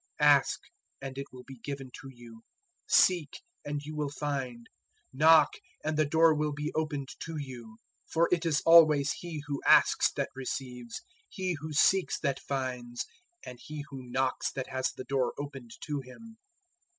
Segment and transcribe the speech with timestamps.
[0.19, 0.59] 007:007 "Ask,
[0.99, 2.41] and it will be given to you;
[2.87, 4.65] seek, and you will find;
[5.13, 7.77] knock, and the door will be opened to you.
[8.07, 13.05] 007:008 For it is always he who asks that receives, he who seeks that finds,
[13.45, 16.37] and he who knocks that has the door opened to him.